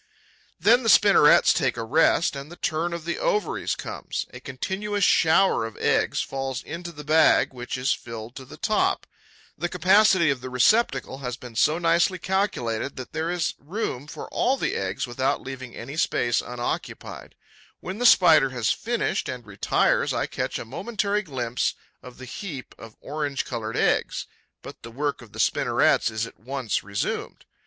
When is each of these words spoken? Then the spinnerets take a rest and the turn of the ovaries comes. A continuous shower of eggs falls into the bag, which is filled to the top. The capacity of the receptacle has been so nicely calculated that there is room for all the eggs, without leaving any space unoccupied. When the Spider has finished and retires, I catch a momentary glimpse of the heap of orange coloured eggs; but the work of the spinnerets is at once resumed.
Then 0.59 0.81
the 0.81 0.89
spinnerets 0.89 1.53
take 1.53 1.77
a 1.77 1.83
rest 1.83 2.35
and 2.35 2.51
the 2.51 2.55
turn 2.55 2.91
of 2.91 3.05
the 3.05 3.19
ovaries 3.19 3.75
comes. 3.75 4.25
A 4.33 4.39
continuous 4.39 5.03
shower 5.03 5.63
of 5.63 5.77
eggs 5.77 6.21
falls 6.21 6.63
into 6.63 6.91
the 6.91 7.03
bag, 7.03 7.53
which 7.53 7.77
is 7.77 7.93
filled 7.93 8.35
to 8.37 8.45
the 8.45 8.57
top. 8.57 9.05
The 9.59 9.69
capacity 9.69 10.31
of 10.31 10.41
the 10.41 10.49
receptacle 10.49 11.19
has 11.19 11.37
been 11.37 11.55
so 11.55 11.77
nicely 11.77 12.17
calculated 12.17 12.95
that 12.95 13.13
there 13.13 13.29
is 13.29 13.53
room 13.59 14.07
for 14.07 14.27
all 14.29 14.57
the 14.57 14.73
eggs, 14.73 15.05
without 15.05 15.41
leaving 15.41 15.75
any 15.75 15.97
space 15.97 16.41
unoccupied. 16.41 17.35
When 17.79 17.99
the 17.99 18.07
Spider 18.07 18.49
has 18.49 18.71
finished 18.71 19.29
and 19.29 19.45
retires, 19.45 20.15
I 20.15 20.25
catch 20.25 20.57
a 20.57 20.65
momentary 20.65 21.21
glimpse 21.21 21.75
of 22.01 22.17
the 22.17 22.25
heap 22.25 22.73
of 22.79 22.95
orange 23.01 23.45
coloured 23.45 23.77
eggs; 23.77 24.25
but 24.63 24.81
the 24.81 24.89
work 24.89 25.21
of 25.21 25.31
the 25.31 25.39
spinnerets 25.39 26.09
is 26.09 26.25
at 26.25 26.39
once 26.39 26.81
resumed. 26.83 27.45